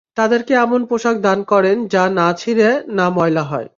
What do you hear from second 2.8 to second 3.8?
না ময়লা হয়।